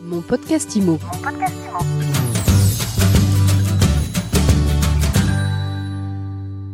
Mon 0.00 0.20
podcast 0.20 0.76
IMO. 0.76 0.98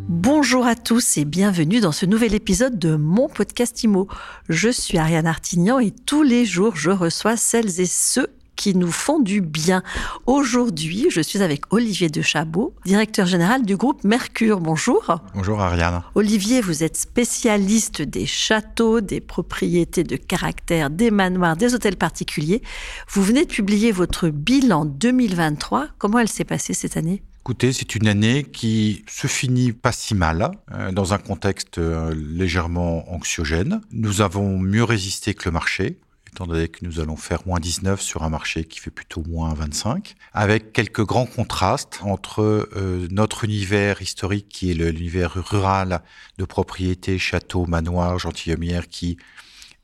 Bonjour 0.09 0.67
à 0.67 0.75
tous 0.75 1.17
et 1.17 1.25
bienvenue 1.25 1.81
dans 1.81 1.93
ce 1.93 2.05
nouvel 2.05 2.35
épisode 2.35 2.79
de 2.79 2.97
mon 2.97 3.29
podcast 3.29 3.83
IMO. 3.83 4.09
Je 4.49 4.69
suis 4.69 4.99
Ariane 4.99 5.27
Artignan 5.27 5.79
et 5.79 5.91
tous 5.91 6.23
les 6.23 6.45
jours 6.45 6.77
je 6.77 6.91
reçois 6.91 7.37
celles 7.37 7.81
et 7.81 7.87
ceux 7.87 8.29
qui 8.57 8.75
nous 8.75 8.91
font 8.91 9.21
du 9.21 9.41
bien. 9.41 9.83
Aujourd'hui, 10.27 11.07
je 11.11 11.21
suis 11.21 11.43
avec 11.43 11.73
Olivier 11.73 12.09
de 12.09 12.23
Chabot, 12.23 12.75
directeur 12.85 13.27
général 13.27 13.65
du 13.65 13.77
groupe 13.77 14.05
Mercure. 14.05 14.61
Bonjour. 14.61 15.21
Bonjour 15.35 15.61
Ariane. 15.61 16.03
Olivier, 16.15 16.61
vous 16.61 16.83
êtes 16.83 16.97
spécialiste 16.97 18.03
des 18.03 18.27
châteaux, 18.27 19.01
des 19.01 19.21
propriétés 19.21 20.05
de 20.05 20.17
caractère, 20.17 20.91
des 20.91 21.11
manoirs, 21.11 21.57
des 21.57 21.75
hôtels 21.75 21.97
particuliers. 21.97 22.63
Vous 23.09 23.23
venez 23.23 23.45
de 23.45 23.51
publier 23.51 23.93
votre 23.93 24.29
bilan 24.29 24.85
2023. 24.85 25.89
Comment 25.99 26.19
elle 26.19 26.29
s'est 26.29 26.45
passée 26.45 26.75
cette 26.75 26.97
année? 26.97 27.23
Écoutez, 27.47 27.75
c'est 27.75 27.95
une 27.95 28.09
année 28.09 28.43
qui 28.43 29.05
se 29.07 29.27
finit 29.27 29.73
pas 29.73 29.93
si 29.93 30.15
mal, 30.15 30.51
euh, 30.73 30.93
dans 30.93 31.13
un 31.13 31.19
contexte 31.19 31.77
euh, 31.77 32.15
légèrement 32.17 33.13
anxiogène. 33.13 33.83
Nous 33.93 34.23
avons 34.23 34.59
mieux 34.59 34.83
résisté 34.83 35.35
que 35.35 35.45
le 35.45 35.51
marché 35.51 35.99
étant 36.35 36.49
donné 36.49 36.67
que 36.67 36.85
nous 36.85 36.99
allons 36.99 37.17
faire 37.17 37.47
moins 37.47 37.61
19 37.61 38.01
sur 38.03 38.25
un 38.25 38.29
marché 38.29 38.65
qui 38.65 38.81
fait 38.81 38.91
plutôt 38.91 39.23
moins 39.29 39.55
25, 39.55 40.17
avec 40.33 40.73
quelques 40.73 41.05
grands 41.05 41.27
contrastes 41.27 42.01
entre 42.03 42.43
euh, 42.43 43.07
notre 43.13 43.45
univers 43.45 44.03
historique 44.03 44.49
qui 44.49 44.73
est 44.73 44.75
l'univers 44.75 45.35
rural 45.35 46.03
de 46.39 46.45
propriété, 46.45 47.19
château, 47.19 47.67
manoir, 47.67 48.19
gentilhommière, 48.19 48.89
qui 48.89 49.17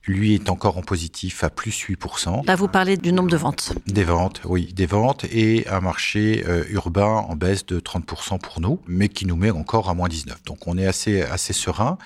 lui 0.09 0.35
est 0.35 0.51
encore 0.51 0.77
en 0.77 0.83
positif 0.83 1.45
à 1.45 1.51
plus 1.51 1.85
8%. 1.89 2.45
Là, 2.45 2.57
vous 2.57 2.67
parlez 2.67 2.97
du 2.97 3.13
nombre 3.13 3.31
de 3.31 3.37
ventes. 3.37 3.73
Des 3.87 4.03
ventes, 4.03 4.41
oui, 4.45 4.73
des 4.73 4.87
ventes 4.87 5.27
et 5.31 5.69
un 5.69 5.81
marché 5.81 6.45
euh, 6.49 6.65
urbain 6.71 7.25
en 7.29 7.37
baisse 7.37 7.65
de 7.65 7.79
30% 7.79 8.41
pour 8.41 8.61
nous, 8.61 8.81
mais 8.89 9.09
qui 9.09 9.25
nous 9.25 9.37
met 9.37 9.53
encore 9.53 9.89
à 9.89 9.95
moins 9.95 10.09
19. 10.09 10.43
Donc 10.47 10.67
on 10.67 10.77
est 10.79 10.87
assez, 10.87 11.23
assez 11.23 11.53
serein 11.53 11.97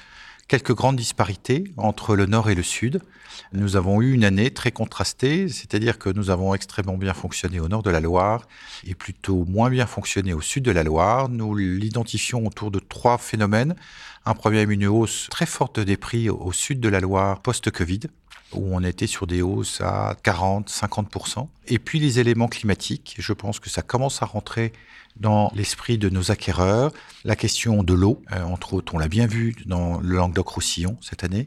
quelques 0.48 0.74
grandes 0.74 0.96
disparités 0.96 1.64
entre 1.76 2.16
le 2.16 2.26
nord 2.26 2.50
et 2.50 2.54
le 2.54 2.62
sud. 2.62 3.00
Nous 3.52 3.76
avons 3.76 4.00
eu 4.02 4.12
une 4.12 4.24
année 4.24 4.50
très 4.50 4.72
contrastée, 4.72 5.48
c'est-à-dire 5.48 5.98
que 5.98 6.08
nous 6.10 6.30
avons 6.30 6.54
extrêmement 6.54 6.96
bien 6.96 7.14
fonctionné 7.14 7.60
au 7.60 7.68
nord 7.68 7.82
de 7.82 7.90
la 7.90 8.00
Loire 8.00 8.46
et 8.84 8.94
plutôt 8.94 9.44
moins 9.46 9.70
bien 9.70 9.86
fonctionné 9.86 10.32
au 10.32 10.40
sud 10.40 10.64
de 10.64 10.70
la 10.70 10.82
Loire. 10.82 11.28
Nous 11.28 11.54
l'identifions 11.54 12.46
autour 12.46 12.70
de 12.70 12.78
trois 12.78 13.18
phénomènes. 13.18 13.74
Un 14.26 14.34
premier, 14.34 14.62
une 14.62 14.86
hausse 14.86 15.28
très 15.30 15.46
forte 15.46 15.80
des 15.80 15.96
prix 15.96 16.30
au 16.30 16.52
sud 16.52 16.80
de 16.80 16.88
la 16.88 17.00
Loire 17.00 17.40
post-Covid, 17.42 18.00
où 18.52 18.74
on 18.74 18.82
était 18.82 19.06
sur 19.06 19.26
des 19.26 19.42
hausses 19.42 19.80
à 19.80 20.16
40, 20.22 20.70
50%. 20.70 21.48
Et 21.68 21.78
puis 21.78 21.98
les 21.98 22.20
éléments 22.20 22.48
climatiques, 22.48 23.16
je 23.18 23.32
pense 23.32 23.58
que 23.58 23.70
ça 23.70 23.82
commence 23.82 24.22
à 24.22 24.26
rentrer 24.26 24.72
dans 25.16 25.52
l'esprit 25.54 25.98
de 25.98 26.08
nos 26.08 26.30
acquéreurs. 26.30 26.92
La 27.24 27.36
question 27.36 27.82
de 27.82 27.94
l'eau, 27.94 28.22
euh, 28.32 28.42
entre 28.42 28.74
autres, 28.74 28.94
on 28.94 28.98
l'a 28.98 29.08
bien 29.08 29.26
vu 29.26 29.54
dans 29.66 30.00
le 30.00 30.16
Languedoc-Roussillon 30.16 30.96
cette 31.00 31.24
année. 31.24 31.46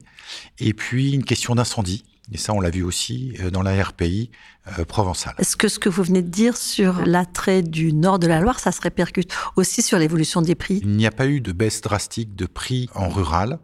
Et 0.60 0.74
puis 0.74 1.14
une 1.14 1.24
question 1.24 1.56
d'incendie. 1.56 2.04
Et 2.32 2.38
ça, 2.38 2.54
on 2.54 2.60
l'a 2.60 2.70
vu 2.70 2.84
aussi 2.84 3.36
euh, 3.40 3.50
dans 3.50 3.64
la 3.64 3.82
RPI 3.82 4.30
euh, 4.80 4.86
provençale. 4.86 5.34
Est-ce 5.38 5.56
que 5.56 5.70
ce 5.70 5.80
que 5.80 5.88
vous 5.88 6.04
venez 6.04 6.22
de 6.22 6.30
dire 6.30 6.58
sur 6.58 7.06
l'attrait 7.06 7.62
du 7.62 7.94
nord 7.94 8.20
de 8.20 8.28
la 8.28 8.42
Loire, 8.42 8.60
ça 8.60 8.72
se 8.72 8.82
répercute 8.82 9.34
aussi 9.56 9.82
sur 9.82 9.98
l'évolution 9.98 10.42
des 10.42 10.56
prix? 10.56 10.80
Il 10.84 10.90
n'y 10.90 11.08
a 11.08 11.12
pas 11.12 11.28
eu 11.28 11.40
de 11.40 11.54
baisse 11.54 11.82
drastique 11.82 12.36
de 12.36 12.46
prix 12.46 12.90
en 12.96 13.08
rural. 13.08 13.60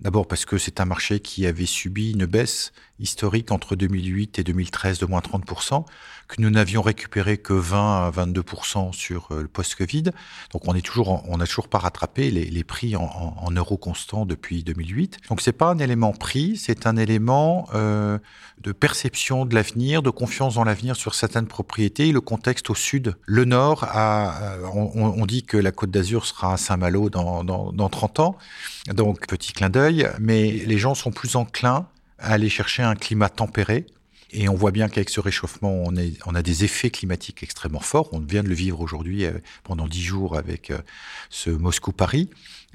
D'abord 0.00 0.28
parce 0.28 0.44
que 0.44 0.58
c'est 0.58 0.80
un 0.80 0.84
marché 0.84 1.18
qui 1.18 1.46
avait 1.46 1.66
subi 1.66 2.12
une 2.12 2.26
baisse 2.26 2.72
historique 3.00 3.50
entre 3.50 3.76
2008 3.76 4.38
et 4.38 4.44
2013 4.44 4.98
de 4.98 5.06
moins 5.06 5.20
30%, 5.20 5.84
que 6.28 6.40
nous 6.40 6.50
n'avions 6.50 6.82
récupéré 6.82 7.38
que 7.38 7.52
20 7.52 8.06
à 8.06 8.10
22% 8.10 8.92
sur 8.92 9.28
euh, 9.30 9.42
le 9.42 9.48
post-Covid. 9.48 10.04
Donc 10.52 10.66
on 10.66 10.74
est 10.74 10.82
toujours, 10.82 11.24
on 11.28 11.38
n'a 11.38 11.46
toujours 11.46 11.68
pas 11.68 11.78
rattrapé 11.78 12.30
les, 12.30 12.64
prix 12.64 12.96
en, 12.96 13.04
en, 13.04 13.50
euros 13.52 13.76
constants 13.76 14.26
depuis 14.26 14.62
2008. 14.62 15.18
Donc 15.28 15.40
c'est 15.40 15.52
pas 15.52 15.70
un 15.70 15.78
élément 15.78 16.12
prix, 16.12 16.56
c'est 16.56 16.86
un 16.86 16.96
élément 16.96 17.68
euh, 17.74 18.18
de 18.60 18.72
perception 18.72 19.46
de 19.46 19.54
l'avenir, 19.54 20.02
de 20.02 20.10
confiance 20.10 20.56
dans 20.56 20.64
l'avenir 20.64 20.96
sur 20.96 21.14
certaines 21.14 21.46
propriétés. 21.46 22.12
Le 22.12 22.20
contexte 22.20 22.68
au 22.70 22.74
sud, 22.74 23.16
le 23.24 23.44
nord, 23.44 23.84
a, 23.84 24.56
on, 24.74 24.90
on 24.94 25.26
dit 25.26 25.44
que 25.44 25.56
la 25.56 25.72
Côte 25.72 25.90
d'Azur 25.90 26.26
sera 26.26 26.54
à 26.54 26.56
Saint-Malo 26.56 27.10
dans, 27.10 27.42
dans, 27.44 27.72
dans 27.72 27.88
30 27.88 28.20
ans. 28.20 28.36
Donc 28.94 29.26
petit 29.26 29.52
clin 29.52 29.70
d'œil, 29.70 29.87
mais 30.18 30.50
les 30.50 30.78
gens 30.78 30.94
sont 30.94 31.10
plus 31.10 31.36
enclins 31.36 31.86
à 32.18 32.32
aller 32.32 32.48
chercher 32.48 32.82
un 32.82 32.94
climat 32.94 33.28
tempéré. 33.28 33.86
Et 34.30 34.48
on 34.48 34.54
voit 34.54 34.72
bien 34.72 34.88
qu'avec 34.88 35.08
ce 35.10 35.20
réchauffement, 35.20 35.82
on, 35.86 35.96
est, 35.96 36.14
on, 36.26 36.34
a 36.34 36.42
des 36.42 36.64
effets 36.64 36.90
climatiques 36.90 37.42
extrêmement 37.42 37.80
forts. 37.80 38.10
On 38.12 38.20
vient 38.20 38.42
de 38.42 38.48
le 38.48 38.54
vivre 38.54 38.80
aujourd'hui 38.80 39.24
euh, 39.24 39.32
pendant 39.64 39.86
dix 39.86 40.02
jours 40.02 40.36
avec 40.36 40.70
euh, 40.70 40.78
ce 41.30 41.50
Moscou-Paris. 41.50 42.28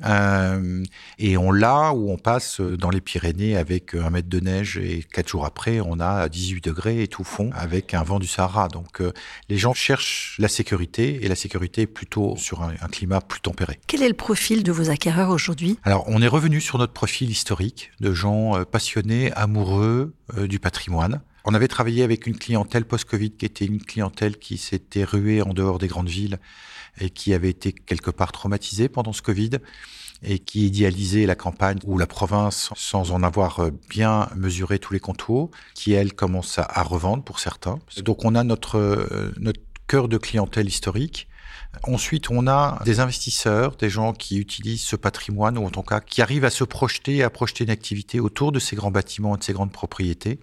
Euh, 0.06 0.84
et 1.20 1.38
on 1.38 1.52
l'a 1.52 1.94
où 1.94 2.12
on 2.12 2.18
passe 2.18 2.60
dans 2.60 2.90
les 2.90 3.00
Pyrénées 3.00 3.56
avec 3.56 3.94
un 3.94 4.10
mètre 4.10 4.28
de 4.28 4.40
neige 4.40 4.78
et 4.78 5.06
quatre 5.14 5.30
jours 5.30 5.46
après, 5.46 5.80
on 5.82 6.00
a 6.00 6.28
18 6.30 6.64
degrés 6.64 7.04
et 7.04 7.08
tout 7.08 7.24
fond 7.24 7.52
avec 7.54 7.94
un 7.94 8.04
vent 8.04 8.20
du 8.20 8.28
Sahara. 8.28 8.68
Donc 8.70 9.02
euh, 9.02 9.14
les 9.50 9.58
gens 9.58 9.74
cherchent 9.74 10.36
la 10.40 10.48
sécurité 10.48 11.20
et 11.24 11.28
la 11.28 11.36
sécurité 11.36 11.82
est 11.82 11.88
plutôt 11.88 12.36
sur 12.38 12.64
un, 12.64 12.74
un, 12.82 12.88
climat 12.88 13.22
plus 13.22 13.42
tempéré. 13.42 13.80
Quel 13.88 14.02
est 14.02 14.08
le 14.08 14.16
profil 14.16 14.64
de 14.64 14.72
vos 14.72 14.90
acquéreurs 14.90 15.30
aujourd'hui? 15.30 15.78
Alors 15.84 16.06
on 16.08 16.22
est 16.22 16.28
revenu 16.28 16.60
sur 16.60 16.80
notre 16.80 16.94
profil 16.94 17.30
historique 17.30 17.92
de 18.00 18.14
gens 18.14 18.64
passionnés, 18.66 19.32
amoureux 19.34 20.14
du 20.38 20.60
patrimoine. 20.60 21.22
On 21.46 21.54
avait 21.54 21.68
travaillé 21.68 22.04
avec 22.04 22.28
une 22.28 22.38
clientèle 22.38 22.86
post-Covid 22.86 23.32
qui 23.32 23.46
était 23.46 23.66
une 23.66 23.82
clientèle 23.82 24.38
qui 24.38 24.58
s'était 24.58 25.04
ruée 25.04 25.42
en 25.42 25.54
dehors 25.54 25.80
des 25.80 25.88
grandes 25.88 26.10
villes 26.10 26.40
et 27.00 27.10
qui 27.10 27.34
avait 27.34 27.50
été 27.50 27.74
quelque 27.74 28.12
part 28.12 28.32
traumatisée 28.32 28.88
pendant 28.88 29.14
ce 29.14 29.22
Covid 29.22 29.52
et 30.24 30.40
qui 30.40 30.68
idéalisait 30.68 31.26
la 31.26 31.36
campagne 31.36 31.80
ou 31.84 31.98
la 31.98 32.08
province 32.08 32.70
sans 32.76 33.12
en 33.12 33.24
avoir 33.24 33.60
euh, 33.60 33.72
bien 33.90 34.30
mesuré 34.36 34.80
tous 34.80 34.94
les 34.94 35.00
contours, 35.00 35.52
qui 35.74 35.92
elle 35.94 36.14
commence 36.14 36.60
à, 36.60 36.68
à 36.70 36.82
revendre 36.82 37.24
pour 37.24 37.40
certains. 37.40 37.80
Donc 38.04 38.24
on 38.24 38.36
a 38.36 38.44
notre, 38.44 38.78
euh, 38.78 39.34
notre 39.38 39.60
cœur 39.88 40.08
de 40.08 40.18
clientèle 40.18 40.68
historique. 40.68 41.28
Ensuite, 41.82 42.30
on 42.30 42.48
a 42.48 42.80
des 42.86 43.00
investisseurs, 43.00 43.76
des 43.76 43.90
gens 43.90 44.14
qui 44.14 44.38
utilisent 44.38 44.84
ce 44.84 44.96
patrimoine, 44.96 45.58
ou 45.58 45.66
en 45.66 45.70
tout 45.70 45.82
cas 45.82 46.00
qui 46.00 46.22
arrivent 46.22 46.46
à 46.46 46.50
se 46.50 46.64
projeter, 46.64 47.24
à 47.24 47.30
projeter 47.30 47.64
une 47.64 47.72
activité 47.72 48.20
autour 48.20 48.52
de 48.52 48.60
ces 48.60 48.76
grands 48.76 48.92
bâtiments 48.92 49.36
et 49.36 49.40
de 49.40 49.44
ces 49.44 49.54
grandes 49.54 49.72
propriétés 49.72 50.40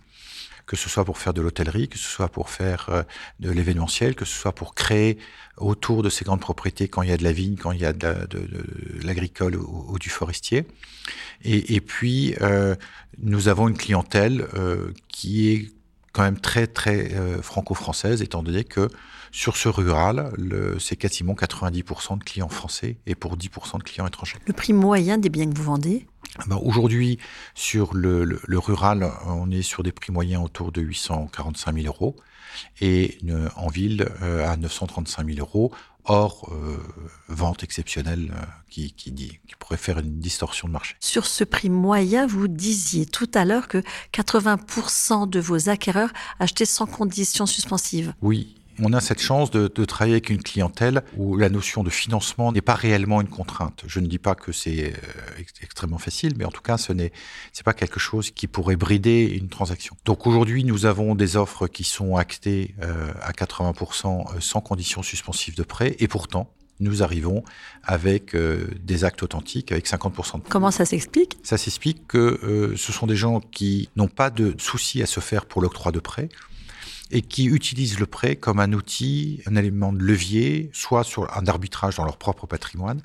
que 0.71 0.77
ce 0.77 0.89
soit 0.89 1.05
pour 1.05 1.19
faire 1.19 1.35
de 1.35 1.43
l'hôtellerie, 1.43 1.89
que 1.89 1.99
ce 1.99 2.09
soit 2.09 2.29
pour 2.29 2.49
faire 2.49 2.87
euh, 2.91 3.03
de 3.41 3.51
l'événementiel, 3.51 4.15
que 4.15 4.25
ce 4.25 4.39
soit 4.39 4.55
pour 4.55 4.77
créer 4.77 5.19
autour 5.57 6.05
de 6.05 6.09
ces 6.09 6.25
grandes 6.25 6.39
propriétés 6.41 6.87
quand 6.87 7.03
il 7.03 7.09
y 7.09 7.13
a 7.13 7.17
de 7.17 7.25
la 7.25 7.33
vigne, 7.33 7.57
quand 7.57 7.73
il 7.73 7.81
y 7.81 7.85
a 7.85 7.93
de 7.93 8.29
l'agricole 9.03 9.57
ou, 9.57 9.99
du 9.99 10.11
forestier. 10.11 10.67
Et, 11.43 11.75
et 11.75 11.81
puis, 11.81 12.37
euh, 12.41 12.77
nous 13.19 13.49
avons 13.49 13.67
une 13.67 13.77
clientèle 13.77 14.47
euh, 14.55 14.93
qui 15.09 15.51
est 15.51 15.73
quand 16.13 16.23
même 16.23 16.39
très 16.39 16.67
très 16.67 17.15
euh, 17.15 17.43
franco-française, 17.43 18.23
étant 18.23 18.43
donné 18.43 18.65
que 18.65 18.89
sur 19.33 19.57
ce 19.57 19.69
rural, 19.69 20.33
c'est 20.81 20.97
quasiment 20.97 21.35
90% 21.35 22.19
de 22.19 22.25
clients 22.25 22.49
français 22.49 22.97
et 23.07 23.15
pour 23.15 23.37
10% 23.37 23.79
de 23.79 23.83
clients 23.85 24.07
étrangers. 24.07 24.39
Le 24.47 24.53
prix 24.53 24.73
moyen 24.73 25.19
des 25.19 25.29
biens 25.29 25.49
que 25.49 25.57
vous 25.57 25.63
vendez 25.63 26.07
ben 26.47 26.59
Aujourd'hui, 26.63 27.19
sur 27.55 27.95
le, 27.95 28.25
le, 28.25 28.41
le, 28.47 28.59
rural, 28.59 29.11
on 29.27 29.51
est 29.51 29.63
sur 29.63 29.83
des 29.83 29.93
prix 29.93 30.13
moyens 30.13 30.45
autour 30.45 30.73
de 30.73 30.81
845 30.81 31.75
000 31.75 31.87
euros 31.87 32.17
et 32.81 33.19
une, 33.23 33.49
en 33.57 33.69
ville 33.69 34.09
euh, 34.23 34.49
à 34.49 34.57
935 34.57 35.27
000 35.27 35.39
euros 35.39 35.73
hors 36.05 36.51
euh, 36.53 36.79
vente 37.29 37.63
exceptionnelle 37.63 38.33
euh, 38.35 38.45
qui, 38.71 38.93
qui, 38.93 39.13
dit, 39.13 39.39
qui 39.47 39.55
pourrait 39.59 39.77
faire 39.77 39.99
une 39.99 40.19
distorsion 40.19 40.67
de 40.67 40.73
marché. 40.73 40.97
Sur 40.99 41.27
ce 41.27 41.45
prix 41.45 41.71
moyen, 41.71 42.27
vous 42.27 42.49
disiez 42.49 43.07
tout 43.07 43.31
à 43.35 43.45
l'heure 43.45 43.69
que 43.69 43.83
80% 44.13 45.29
de 45.29 45.41
vos 45.41 45.69
acquéreurs 45.69 46.11
achetaient 46.39 46.65
sans 46.65 46.87
condition 46.87 47.47
suspensive. 47.47 48.15
Oui, 48.23 48.60
on 48.81 48.93
a 48.93 49.01
cette 49.01 49.21
chance 49.21 49.51
de, 49.51 49.69
de, 49.69 49.85
travailler 49.85 50.15
avec 50.15 50.31
une 50.31 50.43
clientèle 50.43 51.03
où 51.17 51.37
la 51.37 51.49
notion 51.49 51.83
de 51.83 51.91
financement 51.91 52.53
n'est 52.53 52.61
pas 52.61 52.75
réellement 52.75 53.21
une 53.21 53.29
contrainte. 53.29 53.85
Je 53.87 54.01
ne 54.01 54.07
dis 54.07 54.19
pas 54.19 54.35
que 54.35 54.53
c'est 54.53 54.93
euh, 54.93 55.43
extrêmement 55.63 55.99
facile, 55.99 56.35
mais 56.37 56.45
en 56.45 56.51
tout 56.51 56.63
cas, 56.63 56.79
ce 56.79 56.93
n'est 56.93 57.13
pas 57.65 57.75
quelque 57.75 58.01
chose 58.01 58.31
qui 58.31 58.47
pourrait 58.47 58.77
brider 58.77 59.25
une 59.25 59.49
transaction. 59.49 59.97
Donc 60.05 60.27
aujourd'hui, 60.27 60.65
nous 60.65 60.87
avons 60.87 61.15
des 61.15 61.37
offres 61.37 61.67
qui 61.67 61.85
sont 61.85 62.17
actées 62.17 62.75
euh, 62.83 63.13
à 63.23 63.33
80% 63.33 64.07
euh, 64.37 64.41
sans 64.41 64.61
condition 64.61 65.03
suspensive 65.03 65.57
de 65.57 65.63
prêt, 65.63 65.97
et 65.99 66.09
pourtant, 66.09 66.51
nous 66.81 67.03
arrivons 67.03 67.45
avec 67.85 68.35
euh, 68.35 68.67
des 68.83 69.05
actes 69.05 69.23
authentiques, 69.23 69.71
avec 69.71 69.87
50% 69.87 70.39
de 70.39 70.49
Comment 70.49 70.71
ça 70.71 70.85
s'explique? 70.85 71.37
Ça 71.43 71.59
s'explique 71.59 72.07
que 72.09 72.41
euh, 72.43 72.77
ce 72.77 72.93
sont 72.93 73.07
des 73.07 73.17
gens 73.17 73.41
qui 73.41 73.91
n'ont 73.97 74.09
pas 74.09 74.31
de 74.31 74.55
soucis 74.59 75.03
à 75.03 75.07
se 75.07 75.21
faire 75.21 75.47
pour 75.47 75.63
l'octroi 75.63 75.93
de 75.93 76.01
prêt 76.01 76.29
et 77.11 77.23
qui 77.23 77.47
utilisent 77.47 77.99
le 77.99 78.07
prêt 78.07 78.37
comme 78.37 78.61
un 78.61 78.73
outil, 78.73 79.43
un 79.47 79.57
élément 79.57 79.93
de 79.93 80.03
levier, 80.03 80.71
soit 80.73 81.05
sur 81.05 81.37
un 81.37 81.47
arbitrage 81.47 81.97
dans 81.97 82.05
leur 82.05 82.17
propre 82.17 82.47
patrimoine, 82.47 83.03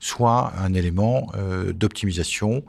soit 0.00 0.52
un 0.58 0.74
élément 0.74 1.32
euh, 1.34 1.72
d'optimisation 1.72 2.64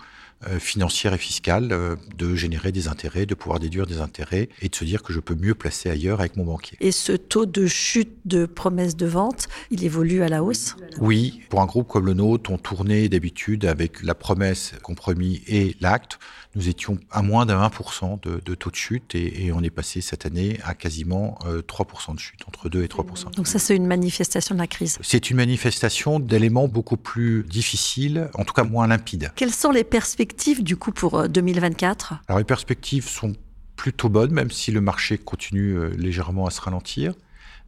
financière 0.59 1.13
et 1.13 1.17
fiscale 1.17 1.69
euh, 1.71 1.95
de 2.17 2.33
générer 2.33 2.71
des 2.71 2.87
intérêts, 2.87 3.25
de 3.25 3.35
pouvoir 3.35 3.59
déduire 3.59 3.85
des 3.85 3.99
intérêts 3.99 4.47
et 4.61 4.69
de 4.69 4.75
se 4.75 4.85
dire 4.85 5.03
que 5.03 5.11
je 5.11 5.19
peux 5.19 5.35
mieux 5.35 5.53
placer 5.53 5.89
ailleurs 5.89 6.21
avec 6.21 6.37
mon 6.37 6.45
banquier. 6.45 6.77
Et 6.79 6.91
ce 6.91 7.11
taux 7.11 7.45
de 7.45 7.67
chute 7.67 8.15
de 8.25 8.45
promesses 8.45 8.95
de 8.95 9.05
vente, 9.05 9.49
il 9.69 9.83
évolue 9.83 10.23
à 10.23 10.29
la 10.29 10.41
hausse? 10.41 10.77
Oui, 10.99 11.41
pour 11.49 11.61
un 11.61 11.65
groupe 11.65 11.89
comme 11.89 12.05
le 12.05 12.13
nôtre, 12.13 12.51
on 12.51 12.57
tournait 12.57 13.09
d'habitude 13.09 13.65
avec 13.65 14.01
la 14.01 14.15
promesse 14.15 14.73
compromis 14.81 15.41
et 15.47 15.75
l'acte 15.81 16.19
nous 16.55 16.67
étions 16.67 16.97
à 17.11 17.21
moins 17.21 17.45
d'un 17.45 17.61
1% 17.61 18.21
de, 18.21 18.41
de, 18.43 18.55
taux 18.55 18.71
de 18.71 18.75
chute 18.75 19.13
et, 19.13 19.51
on 19.53 19.61
est 19.61 19.69
passé 19.69 20.01
cette 20.01 20.25
année 20.25 20.59
à 20.63 20.73
quasiment 20.73 21.37
3% 21.45 22.15
de 22.15 22.19
chute, 22.19 22.41
entre 22.47 22.69
2 22.69 22.83
et 22.83 22.87
3%. 22.87 23.35
Donc 23.35 23.47
ça, 23.47 23.59
c'est 23.59 23.75
une 23.75 23.85
manifestation 23.85 24.55
de 24.55 24.59
la 24.59 24.67
crise? 24.67 24.97
C'est 25.01 25.29
une 25.29 25.37
manifestation 25.37 26.19
d'éléments 26.19 26.67
beaucoup 26.67 26.97
plus 26.97 27.43
difficiles, 27.43 28.29
en 28.33 28.45
tout 28.45 28.53
cas 28.53 28.63
moins 28.63 28.87
limpides. 28.87 29.31
Quelles 29.35 29.53
sont 29.53 29.71
les 29.71 29.83
perspectives 29.83 30.28
du 30.61 30.77
coup 30.77 30.91
pour 30.91 31.27
2024 31.27 32.11
euh, 32.11 32.15
Alors 32.27 32.39
les 32.39 32.45
perspectives 32.45 33.07
sont 33.07 33.33
plutôt 33.75 34.09
bonnes, 34.09 34.31
même 34.31 34.51
si 34.51 34.71
le 34.71 34.81
marché 34.81 35.17
continue 35.17 35.77
euh, 35.77 35.89
légèrement 35.97 36.45
à 36.45 36.51
se 36.51 36.61
ralentir. 36.61 37.13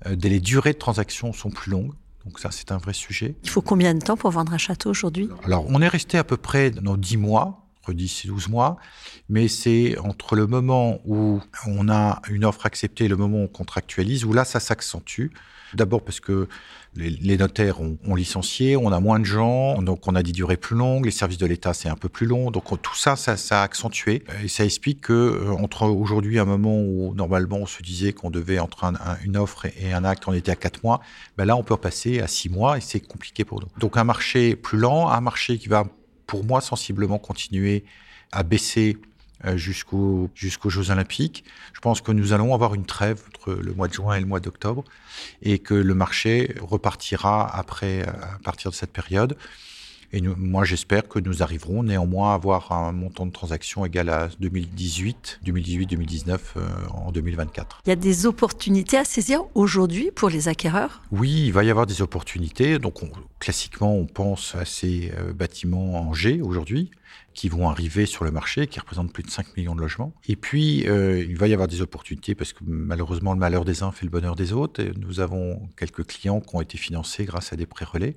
Euh, 0.07 0.15
les 0.21 0.39
durées 0.39 0.73
de 0.73 0.77
transaction 0.77 1.31
sont 1.33 1.49
plus 1.49 1.71
longues. 1.71 1.93
Donc 2.25 2.39
ça, 2.39 2.51
c'est 2.51 2.71
un 2.71 2.77
vrai 2.77 2.93
sujet. 2.93 3.35
Il 3.43 3.49
faut 3.49 3.61
combien 3.61 3.93
de 3.93 3.99
temps 3.99 4.17
pour 4.17 4.29
vendre 4.29 4.53
un 4.53 4.57
château 4.57 4.89
aujourd'hui? 4.89 5.29
Alors, 5.43 5.65
on 5.69 5.81
est 5.81 5.87
resté 5.87 6.17
à 6.17 6.23
peu 6.23 6.37
près 6.37 6.69
dans 6.69 6.97
10 6.97 7.17
mois 7.17 7.60
entre 7.81 7.93
10 7.93 8.25
et 8.25 8.27
12 8.27 8.49
mois, 8.49 8.77
mais 9.29 9.47
c'est 9.47 9.97
entre 9.99 10.35
le 10.35 10.47
moment 10.47 10.99
où 11.05 11.41
on 11.67 11.89
a 11.89 12.21
une 12.29 12.45
offre 12.45 12.65
acceptée 12.65 13.05
et 13.05 13.07
le 13.07 13.17
moment 13.17 13.39
où 13.39 13.43
on 13.43 13.47
contractualise, 13.47 14.25
où 14.25 14.33
là, 14.33 14.45
ça 14.45 14.59
s'accentue. 14.59 15.27
D'abord 15.73 16.03
parce 16.03 16.19
que 16.19 16.47
les, 16.95 17.37
notaires 17.37 17.79
ont, 17.79 18.15
licencié, 18.15 18.75
on 18.75 18.91
a 18.91 18.99
moins 18.99 19.19
de 19.19 19.25
gens, 19.25 19.81
donc 19.81 20.07
on 20.07 20.15
a 20.15 20.23
des 20.23 20.33
durées 20.33 20.57
plus 20.57 20.75
longues, 20.75 21.05
les 21.05 21.11
services 21.11 21.37
de 21.37 21.45
l'État 21.45 21.73
c'est 21.73 21.87
un 21.87 21.95
peu 21.95 22.09
plus 22.09 22.25
long, 22.25 22.51
donc 22.51 22.65
tout 22.81 22.95
ça, 22.95 23.15
ça, 23.15 23.35
a 23.51 23.63
accentué 23.63 24.23
et 24.43 24.49
ça 24.49 24.65
explique 24.65 25.01
que 25.01 25.13
euh, 25.13 25.51
entre 25.51 25.83
aujourd'hui 25.83 26.39
un 26.39 26.45
moment 26.45 26.77
où 26.77 27.13
normalement 27.15 27.57
on 27.57 27.65
se 27.65 27.81
disait 27.81 28.11
qu'on 28.11 28.29
devait 28.29 28.59
entre 28.59 28.91
une 29.23 29.37
offre 29.37 29.67
et 29.79 29.93
un 29.93 30.03
acte, 30.03 30.27
on 30.27 30.33
était 30.33 30.51
à 30.51 30.57
4 30.57 30.83
mois, 30.83 30.99
ben 31.37 31.45
là 31.45 31.55
on 31.55 31.63
peut 31.63 31.77
passer 31.77 32.19
à 32.19 32.27
6 32.27 32.49
mois 32.49 32.77
et 32.77 32.81
c'est 32.81 32.99
compliqué 32.99 33.45
pour 33.45 33.61
nous. 33.61 33.69
Donc 33.79 33.95
un 33.95 34.03
marché 34.03 34.57
plus 34.57 34.77
lent, 34.77 35.07
un 35.07 35.21
marché 35.21 35.57
qui 35.57 35.69
va 35.69 35.85
pour 36.31 36.45
moi, 36.45 36.61
sensiblement 36.61 37.19
continuer 37.19 37.83
à 38.31 38.43
baisser 38.43 38.97
euh, 39.43 39.57
jusqu'aux 39.57 40.29
Jeux 40.33 40.89
Olympiques. 40.89 41.43
Je 41.73 41.81
pense 41.81 41.99
que 41.99 42.13
nous 42.13 42.31
allons 42.31 42.53
avoir 42.53 42.73
une 42.73 42.85
trêve 42.85 43.21
entre 43.27 43.51
le 43.51 43.73
mois 43.73 43.89
de 43.89 43.93
juin 43.93 44.15
et 44.15 44.21
le 44.21 44.25
mois 44.25 44.39
d'octobre 44.39 44.85
et 45.41 45.59
que 45.59 45.73
le 45.73 45.93
marché 45.93 46.55
repartira 46.61 47.53
après, 47.53 48.03
à 48.03 48.39
partir 48.45 48.71
de 48.71 48.75
cette 48.77 48.93
période. 48.93 49.35
Et 50.13 50.21
moi, 50.21 50.65
j'espère 50.65 51.07
que 51.07 51.19
nous 51.19 51.41
arriverons 51.41 51.83
néanmoins 51.83 52.31
à 52.31 52.33
avoir 52.33 52.71
un 52.71 52.91
montant 52.91 53.25
de 53.25 53.31
transactions 53.31 53.85
égal 53.85 54.09
à 54.09 54.29
2018, 54.39 55.39
2018-2019 55.45 56.37
euh, 56.57 56.67
en 56.93 57.11
2024. 57.11 57.81
Il 57.85 57.89
y 57.89 57.93
a 57.93 57.95
des 57.95 58.25
opportunités 58.25 58.97
à 58.97 59.05
saisir 59.05 59.43
aujourd'hui 59.55 60.11
pour 60.13 60.29
les 60.29 60.47
acquéreurs? 60.49 61.01
Oui, 61.11 61.45
il 61.45 61.53
va 61.53 61.63
y 61.63 61.69
avoir 61.69 61.85
des 61.85 62.01
opportunités. 62.01 62.77
Donc, 62.77 62.95
classiquement, 63.39 63.95
on 63.95 64.05
pense 64.05 64.55
à 64.55 64.65
ces 64.65 65.11
euh, 65.17 65.31
bâtiments 65.33 66.01
en 66.01 66.13
G 66.13 66.41
aujourd'hui 66.41 66.91
qui 67.33 67.49
vont 67.49 67.69
arriver 67.69 68.05
sur 68.05 68.25
le 68.25 68.31
marché, 68.31 68.67
qui 68.67 68.79
représentent 68.79 69.13
plus 69.13 69.23
de 69.23 69.29
5 69.29 69.55
millions 69.55 69.75
de 69.75 69.81
logements. 69.81 70.13
Et 70.27 70.35
puis, 70.35 70.87
euh, 70.87 71.23
il 71.23 71.37
va 71.37 71.47
y 71.47 71.53
avoir 71.53 71.67
des 71.67 71.81
opportunités 71.81 72.35
parce 72.35 72.53
que 72.53 72.63
malheureusement, 72.65 73.33
le 73.33 73.39
malheur 73.39 73.63
des 73.63 73.83
uns 73.83 73.91
fait 73.91 74.05
le 74.05 74.11
bonheur 74.11 74.35
des 74.35 74.53
autres. 74.53 74.81
Et 74.81 74.91
nous 74.97 75.19
avons 75.19 75.69
quelques 75.77 76.05
clients 76.05 76.41
qui 76.41 76.55
ont 76.55 76.61
été 76.61 76.77
financés 76.77 77.25
grâce 77.25 77.53
à 77.53 77.55
des 77.55 77.65
prêts 77.65 77.85
relais. 77.85 78.15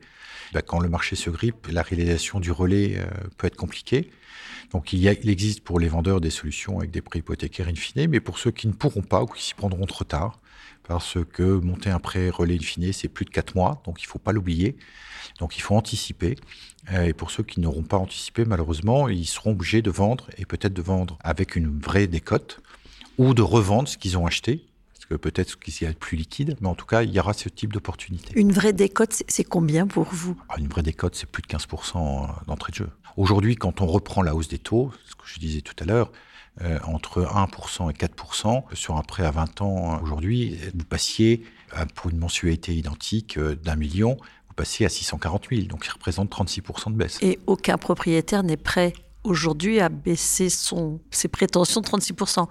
Bah, 0.52 0.62
quand 0.62 0.80
le 0.80 0.88
marché 0.88 1.16
se 1.16 1.30
grippe, 1.30 1.68
la 1.70 1.82
réalisation 1.82 2.40
du 2.40 2.50
relais 2.50 2.96
euh, 2.98 3.06
peut 3.38 3.46
être 3.46 3.56
compliquée. 3.56 4.10
Donc 4.72 4.92
il, 4.92 5.00
il, 5.04 5.30
existe 5.30 5.60
pour 5.60 5.78
les 5.78 5.88
vendeurs 5.88 6.20
des 6.20 6.30
solutions 6.30 6.78
avec 6.78 6.90
des 6.90 7.00
prêts 7.00 7.20
hypothécaires 7.20 7.68
in 7.68 7.74
fine, 7.74 8.08
mais 8.08 8.20
pour 8.20 8.38
ceux 8.38 8.50
qui 8.50 8.66
ne 8.66 8.72
pourront 8.72 9.02
pas 9.02 9.22
ou 9.22 9.26
qui 9.26 9.42
s'y 9.42 9.54
prendront 9.54 9.86
trop 9.86 10.04
tard, 10.04 10.40
parce 10.86 11.16
que 11.32 11.42
monter 11.42 11.90
un 11.90 11.98
prêt 11.98 12.30
relais 12.30 12.56
in 12.56 12.62
fine, 12.62 12.92
c'est 12.92 13.08
plus 13.08 13.24
de 13.24 13.30
4 13.30 13.54
mois, 13.54 13.82
donc 13.84 14.02
il 14.02 14.06
ne 14.06 14.08
faut 14.08 14.18
pas 14.18 14.32
l'oublier. 14.32 14.76
Donc 15.38 15.56
il 15.56 15.60
faut 15.60 15.74
anticiper. 15.74 16.36
Euh, 16.92 17.04
et 17.04 17.12
pour 17.12 17.30
ceux 17.30 17.42
qui 17.42 17.60
n'auront 17.60 17.82
pas 17.82 17.96
anticipé, 17.96 18.44
malheureusement, 18.44 19.08
ils 19.08 19.26
seront 19.26 19.52
obligés 19.52 19.82
de 19.82 19.90
vendre, 19.90 20.28
et 20.36 20.44
peut-être 20.44 20.74
de 20.74 20.82
vendre 20.82 21.18
avec 21.22 21.56
une 21.56 21.78
vraie 21.78 22.06
décote, 22.06 22.60
ou 23.18 23.34
de 23.34 23.42
revendre 23.42 23.88
ce 23.88 23.96
qu'ils 23.96 24.18
ont 24.18 24.26
acheté, 24.26 24.66
parce 24.92 25.06
que 25.06 25.14
peut-être 25.14 25.58
qu'ils 25.58 25.88
y 25.88 25.92
plus 25.94 26.16
liquide, 26.16 26.56
mais 26.60 26.68
en 26.68 26.74
tout 26.74 26.86
cas, 26.86 27.02
il 27.02 27.10
y 27.10 27.20
aura 27.20 27.32
ce 27.32 27.48
type 27.48 27.72
d'opportunité. 27.72 28.38
Une 28.38 28.52
vraie 28.52 28.72
décote, 28.72 29.22
c'est 29.28 29.44
combien 29.44 29.86
pour 29.86 30.08
vous? 30.12 30.36
Ah, 30.48 30.56
Une 30.58 30.68
vraie 30.68 30.82
décote, 30.82 31.14
c'est 31.14 31.28
plus 31.28 31.42
de 31.42 31.46
15% 31.48 32.44
d'entrée 32.46 32.72
de 32.72 32.76
jeu. 32.76 32.88
Aujourd'hui, 33.16 33.56
quand 33.56 33.80
on 33.80 33.86
reprend 33.86 34.22
la 34.22 34.34
hausse 34.34 34.48
des 34.48 34.58
taux, 34.58 34.92
ce 35.06 35.14
que 35.14 35.22
je 35.26 35.38
disais 35.38 35.60
tout 35.60 35.74
à 35.78 35.84
l'heure, 35.84 36.10
euh, 36.62 36.78
entre 36.84 37.22
1% 37.22 37.90
et 37.90 37.94
4% 37.94 38.74
sur 38.74 38.96
un 38.96 39.02
prêt 39.02 39.24
à 39.24 39.30
20 39.30 39.60
ans 39.62 40.00
aujourd'hui, 40.02 40.58
vous 40.74 40.84
passiez 40.84 41.42
euh, 41.76 41.84
pour 41.94 42.10
une 42.10 42.18
mensualité 42.18 42.74
identique 42.74 43.38
d'un 43.38 43.76
million, 43.76 44.16
passer 44.54 44.84
à 44.84 44.88
640 44.88 45.48
000, 45.50 45.62
donc 45.66 45.84
il 45.86 45.90
représente 45.90 46.30
36% 46.30 46.92
de 46.92 46.96
baisse. 46.96 47.18
Et 47.22 47.38
aucun 47.46 47.76
propriétaire 47.76 48.42
n'est 48.42 48.56
prêt 48.56 48.92
aujourd'hui 49.24 49.80
à 49.80 49.88
baisser 49.88 50.48
son, 50.50 51.00
ses 51.10 51.28
prétentions 51.28 51.80
de 51.80 51.86
36%. 51.86 52.38
Non. 52.38 52.46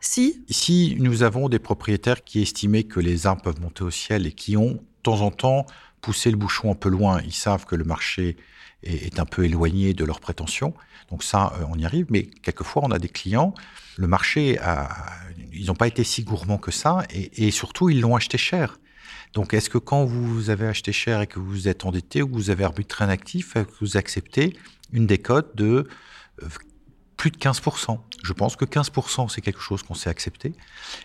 Si? 0.00 0.44
Ici, 0.48 0.96
nous 1.00 1.22
avons 1.22 1.48
des 1.48 1.58
propriétaires 1.58 2.22
qui 2.22 2.40
estimaient 2.40 2.84
que 2.84 3.00
les 3.00 3.26
arbres 3.26 3.42
peuvent 3.42 3.60
monter 3.60 3.82
au 3.82 3.90
ciel 3.90 4.26
et 4.26 4.32
qui 4.32 4.56
ont, 4.56 4.74
de 4.74 4.80
temps 5.02 5.22
en 5.22 5.30
temps, 5.30 5.66
poussé 6.00 6.30
le 6.30 6.36
bouchon 6.36 6.70
un 6.70 6.74
peu 6.74 6.88
loin. 6.88 7.20
Ils 7.24 7.34
savent 7.34 7.64
que 7.64 7.74
le 7.74 7.84
marché 7.84 8.36
est, 8.82 9.18
un 9.18 9.24
peu 9.24 9.44
éloigné 9.44 9.94
de 9.94 10.04
leurs 10.04 10.20
prétentions. 10.20 10.74
Donc 11.10 11.22
ça, 11.22 11.52
euh, 11.58 11.64
on 11.68 11.78
y 11.78 11.84
arrive. 11.84 12.06
Mais 12.10 12.24
quelquefois, 12.24 12.82
on 12.84 12.90
a 12.90 12.98
des 12.98 13.08
clients, 13.08 13.54
le 13.96 14.06
marché, 14.06 14.58
a, 14.58 14.88
ils 15.52 15.66
n'ont 15.66 15.74
pas 15.74 15.88
été 15.88 16.04
si 16.04 16.22
gourmands 16.22 16.58
que 16.58 16.70
ça. 16.70 17.04
Et, 17.12 17.46
et 17.46 17.50
surtout, 17.50 17.90
ils 17.90 18.00
l'ont 18.00 18.16
acheté 18.16 18.38
cher. 18.38 18.78
Donc, 19.34 19.52
est-ce 19.52 19.68
que 19.68 19.78
quand 19.78 20.04
vous 20.04 20.50
avez 20.50 20.66
acheté 20.66 20.92
cher 20.92 21.20
et 21.20 21.26
que 21.26 21.38
vous 21.38 21.68
êtes 21.68 21.84
endetté 21.84 22.22
ou 22.22 22.28
que 22.28 22.34
vous 22.34 22.50
avez 22.50 22.64
arbitré 22.64 23.04
un 23.04 23.08
actif, 23.08 23.56
vous 23.80 23.96
acceptez 23.96 24.56
une 24.92 25.06
décote 25.06 25.54
de 25.54 25.86
euh, 26.42 26.46
plus 27.16 27.30
de 27.30 27.36
15%. 27.36 27.98
Je 28.28 28.34
pense 28.34 28.56
que 28.56 28.66
15%, 28.66 29.30
c'est 29.30 29.40
quelque 29.40 29.62
chose 29.62 29.82
qu'on 29.82 29.94
sait 29.94 30.10
accepter 30.10 30.52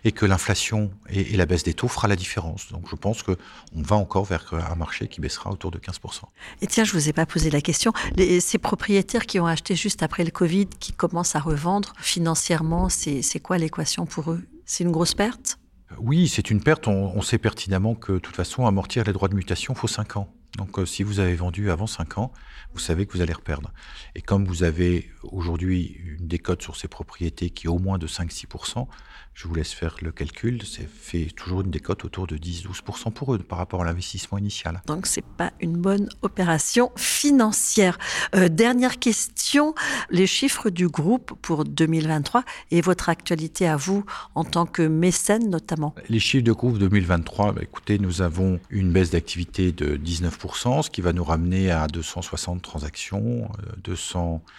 et 0.03 0.11
que 0.11 0.25
l'inflation 0.25 0.91
et, 1.09 1.37
la 1.37 1.45
baisse 1.45 1.63
des 1.63 1.73
taux 1.73 1.87
fera 1.87 2.09
la 2.09 2.17
différence. 2.17 2.69
Donc 2.73 2.89
je 2.91 2.97
pense 2.97 3.23
qu'on 3.23 3.37
va 3.71 3.95
encore 3.95 4.25
vers 4.25 4.53
un 4.53 4.75
marché 4.75 5.07
qui 5.07 5.21
baissera 5.21 5.49
autour 5.49 5.71
de 5.71 5.79
15%. 5.79 6.23
Et 6.61 6.67
tiens, 6.67 6.83
je 6.83 6.93
ne 6.93 6.99
vous 6.99 7.07
ai 7.07 7.13
pas 7.13 7.25
posé 7.25 7.49
la 7.49 7.61
question. 7.61 7.93
ces 8.17 8.57
propriétaires 8.57 9.25
qui 9.25 9.39
ont 9.39 9.45
acheté 9.45 9.73
juste 9.73 10.03
après 10.03 10.25
le 10.25 10.31
Covid, 10.31 10.67
qui 10.81 10.91
commencent 10.91 11.37
à 11.37 11.39
revendre 11.39 11.93
financièrement, 11.97 12.89
c'est 12.89 13.39
quoi 13.39 13.57
l'équation 13.57 14.05
pour 14.05 14.33
eux? 14.33 14.43
C'est 14.65 14.83
une 14.83 14.91
grosse 14.91 15.13
perte? 15.13 15.59
Oui, 15.99 16.27
c'est 16.27 16.51
une 16.51 16.61
perte. 16.61 16.89
On, 16.89 17.21
sait 17.21 17.37
pertinemment 17.37 17.95
que 17.95 18.11
de 18.11 18.19
toute 18.19 18.35
façon, 18.35 18.67
amortir 18.67 19.05
les 19.05 19.13
droits 19.13 19.29
de 19.29 19.35
mutation, 19.35 19.75
faut 19.75 19.87
5 19.87 20.17
ans. 20.17 20.27
Donc 20.57 20.77
euh, 20.77 20.85
si 20.85 21.03
vous 21.03 21.19
avez 21.19 21.35
vendu 21.35 21.71
avant 21.71 21.87
5 21.87 22.17
ans, 22.17 22.31
vous 22.73 22.79
savez 22.79 23.05
que 23.05 23.13
vous 23.13 23.21
allez 23.21 23.33
reperdre. 23.33 23.71
Et 24.15 24.21
comme 24.21 24.45
vous 24.45 24.63
avez 24.63 25.09
aujourd'hui 25.23 25.97
décote 26.33 26.63
sur 26.63 26.75
ces 26.75 26.87
propriétés 26.87 27.51
qui 27.51 27.67
est 27.67 27.69
au 27.69 27.77
moins 27.77 27.99
de 27.99 28.07
5-6%, 28.07 28.87
je 29.35 29.47
vous 29.47 29.53
laisse 29.53 29.71
faire 29.71 29.97
le 30.01 30.11
calcul, 30.11 30.63
c'est 30.63 30.87
fait 30.87 31.27
toujours 31.35 31.61
une 31.61 31.69
décote 31.69 32.05
autour 32.05 32.25
de 32.25 32.37
10-12% 32.37 33.11
pour 33.13 33.35
eux 33.35 33.37
par 33.37 33.59
rapport 33.59 33.81
à 33.81 33.85
l'investissement 33.85 34.39
initial. 34.39 34.81
Donc 34.87 35.05
c'est 35.05 35.25
pas 35.25 35.53
une 35.59 35.77
bonne 35.77 36.09
opération 36.23 36.91
financière. 36.95 37.99
Euh, 38.35 38.49
dernière 38.49 38.97
question, 38.97 39.75
les 40.09 40.25
chiffres 40.25 40.71
du 40.71 40.87
groupe 40.87 41.33
pour 41.43 41.65
2023 41.65 42.43
et 42.71 42.81
votre 42.81 43.09
actualité 43.09 43.67
à 43.67 43.75
vous 43.75 44.03
en 44.33 44.43
tant 44.43 44.65
que 44.65 44.81
mécène 44.81 45.49
notamment. 45.51 45.93
Les 46.09 46.19
chiffres 46.19 46.45
de 46.45 46.51
groupe 46.51 46.79
2023, 46.79 47.51
bah, 47.51 47.61
écoutez, 47.61 47.99
nous 47.99 48.23
avons 48.23 48.59
une 48.71 48.91
baisse 48.91 49.11
d'activité 49.11 49.71
de 49.71 49.97
19%, 49.97 50.81
ce 50.81 50.89
qui 50.89 51.01
va 51.01 51.13
nous 51.13 51.23
ramener 51.23 51.69
à 51.69 51.85
260 51.85 52.61
transactions, 52.63 53.49
200 53.83 54.41
euh, 54.43 54.49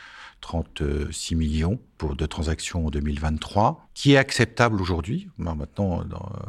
36 0.44 1.36
millions 1.36 1.80
pour 1.96 2.16
de 2.16 2.26
transactions 2.26 2.86
en 2.86 2.90
2023, 2.90 3.88
qui 3.94 4.12
est 4.12 4.18
acceptable 4.18 4.78
aujourd'hui, 4.82 5.30
ben, 5.38 5.54
maintenant, 5.54 6.02
euh, 6.02 6.04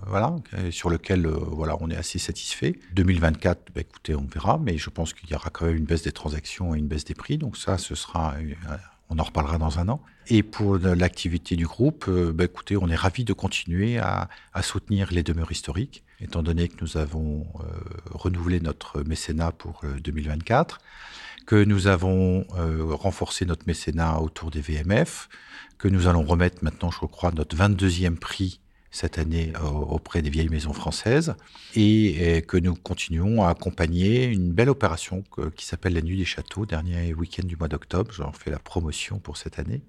voilà, 0.06 0.36
sur 0.70 0.90
lequel 0.90 1.25
euh, 1.25 1.32
voilà, 1.32 1.78
on 1.80 1.90
est 1.90 1.96
assez 1.96 2.20
satisfait. 2.20 2.78
2024, 2.94 3.72
ben, 3.74 3.82
écoutez, 3.82 4.14
on 4.14 4.25
verra, 4.25 4.60
mais 4.62 4.78
je 4.78 4.90
pense 4.90 5.14
qu'il 5.14 5.30
y 5.30 5.34
aura 5.34 5.50
quand 5.50 5.66
même 5.66 5.78
une 5.78 5.86
baisse 5.86 6.02
des 6.02 6.12
transactions 6.12 6.75
et 6.75 6.80
une 6.80 6.88
baisse 6.88 7.06
des 7.06 7.14
prix, 7.14 7.38
donc 7.38 7.56
ça, 7.56 7.78
ce 7.78 7.96
sera, 7.96 8.34
euh, 8.36 8.54
on 9.10 9.18
en 9.18 9.24
reparlera 9.24 9.58
dans 9.58 9.80
un 9.80 9.88
an. 9.88 10.02
Et 10.28 10.44
pour 10.44 10.78
l'activité 10.78 11.56
du 11.56 11.66
groupe, 11.66 12.10
ben, 12.10 12.44
écoutez, 12.44 12.75
on 12.75 12.90
est 12.90 12.96
ravi 12.96 13.24
de 13.24 13.32
continuer 13.32 13.98
à, 13.98 14.28
soutenir 14.62 15.14
les 15.14 15.24
demeures 15.24 15.54
historiques, 15.54 16.04
étant 16.20 16.44
donné 16.44 16.68
que 16.68 16.75
nous 16.82 16.98
avons 16.98 17.46
renouvelé 18.12 18.60
notre 18.60 19.04
mécénat 19.04 19.52
pour 19.52 19.84
2024 20.04 20.80
que 21.46 21.64
nous 21.64 21.88
avons 21.88 22.46
euh, 22.58 22.94
renforcé 22.94 23.46
notre 23.46 23.68
mécénat 23.68 24.20
autour 24.20 24.52
des 24.52 24.62
VMF, 24.62 25.30
que 25.78 25.88
nous 25.88 26.08
allons 26.08 26.24
remettre 26.24 26.64
maintenant, 26.64 26.92
je 26.92 27.06
crois, 27.06 27.32
notre 27.32 27.56
22e 27.56 28.16
prix 28.16 28.62
cette 28.92 29.20
année 29.20 29.52
auprès 29.62 30.22
des 30.22 30.30
vieilles 30.30 30.48
maisons 30.48 30.72
françaises 30.72 31.36
et 31.75 32.42
que 32.48 32.56
nous 32.56 32.75
continuons 32.75 33.44
à 33.44 33.50
accompagner 33.50 34.24
une 34.24 34.54
belle 34.54 34.70
opération 34.70 35.22
qui 35.58 35.66
s'appelle 35.66 35.96
la 35.96 36.02
Nuit 36.02 36.16
des 36.16 36.24
Châteaux, 36.24 36.66
dernier 36.66 37.14
week-end 37.14 37.46
du 37.46 37.58
mois 37.58 37.68
d'octobre. 37.68 38.14
J'en 38.14 38.32
fais 38.32 38.52
la 38.52 38.60
promotion 38.60 39.20
pour 39.20 39.36
cette 39.36 39.60
année, 39.60 39.82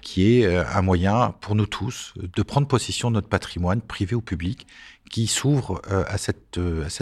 qui 0.00 0.40
est 0.40 0.56
un 0.56 0.80
moyen 0.80 1.34
pour 1.42 1.54
nous 1.54 1.66
tous 1.66 2.14
de 2.16 2.42
prendre 2.42 2.66
possession 2.66 3.10
de 3.10 3.16
notre 3.16 3.28
patrimoine 3.28 3.82
privé 3.82 4.16
ou 4.16 4.22
public 4.22 4.66
qui 5.10 5.26
s'ouvre 5.26 5.82
à 5.90 6.16
cette 6.16 6.58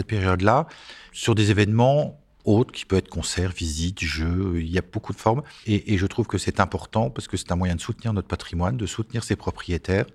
période-là 0.07 0.67
sur 1.13 1.35
des 1.35 1.51
événements 1.51 2.19
autre, 2.45 2.71
qui 2.71 2.85
peut 2.85 2.95
être 2.95 3.09
concert, 3.09 3.51
visite, 3.51 4.01
jeu, 4.01 4.53
il 4.57 4.69
y 4.69 4.77
a 4.77 4.81
beaucoup 4.81 5.13
de 5.13 5.17
formes. 5.17 5.41
Et, 5.65 5.97
je 5.97 6.05
trouve 6.05 6.27
que 6.27 6.37
c'est 6.37 6.59
important 6.59 7.09
parce 7.09 7.27
que 7.27 7.37
c'est 7.37 7.51
un 7.51 7.55
moyen 7.55 7.75
de 7.75 7.81
soutenir 7.81 8.13
notre 8.13 8.27
patrimoine, 8.27 8.77
de 8.77 8.85
soutenir 8.85 9.23
ses 9.23 9.35
propriétaires 9.35 10.05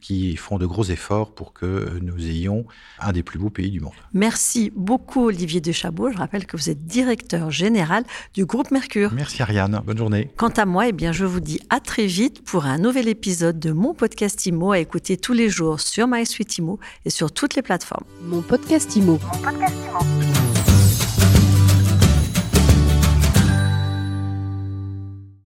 qui 0.00 0.36
font 0.36 0.58
de 0.58 0.66
gros 0.66 0.84
efforts 0.84 1.34
pour 1.34 1.52
que 1.52 1.98
nous 2.00 2.26
ayons 2.26 2.64
un 3.00 3.12
des 3.12 3.22
plus 3.22 3.38
beaux 3.38 3.50
pays 3.50 3.70
du 3.70 3.80
monde. 3.80 3.92
Merci 4.12 4.72
beaucoup 4.74 5.26
Olivier 5.26 5.60
Deschabot. 5.60 6.10
Je 6.10 6.16
rappelle 6.16 6.46
que 6.46 6.56
vous 6.56 6.70
êtes 6.70 6.86
directeur 6.86 7.50
général 7.50 8.04
du 8.34 8.46
groupe 8.46 8.70
Mercure. 8.70 9.12
Merci 9.12 9.42
Ariane, 9.42 9.82
bonne 9.84 9.98
journée. 9.98 10.30
Quant 10.36 10.48
à 10.48 10.64
moi, 10.64 10.88
eh 10.88 10.92
bien, 10.92 11.12
je 11.12 11.24
vous 11.24 11.40
dis 11.40 11.60
à 11.70 11.80
très 11.80 12.06
vite 12.06 12.42
pour 12.44 12.64
un 12.64 12.78
nouvel 12.78 13.08
épisode 13.08 13.58
de 13.58 13.72
mon 13.72 13.94
podcast 13.94 14.46
IMO 14.46 14.72
à 14.72 14.78
écouter 14.78 15.16
tous 15.16 15.32
les 15.32 15.48
jours 15.48 15.80
sur 15.80 16.06
MySuite 16.08 16.58
IMO 16.58 16.78
et 17.04 17.10
sur 17.10 17.32
toutes 17.32 17.54
les 17.54 17.62
plateformes. 17.62 18.04
Mon 18.22 18.42
podcast 18.42 18.94
IMO. 18.96 19.18
Mon 19.22 19.42
podcast 19.42 19.74
IMO. 19.74 20.47